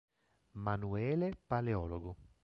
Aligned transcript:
Manuele 0.55 1.37
Paleologo 1.47 2.17